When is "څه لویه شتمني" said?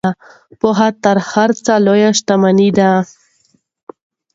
1.63-2.69